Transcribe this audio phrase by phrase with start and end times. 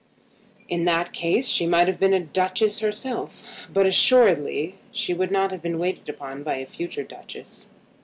[0.67, 5.51] In that case she might have been a duchess herself, but assuredly she would not
[5.51, 7.67] have been waited upon by a future duchess.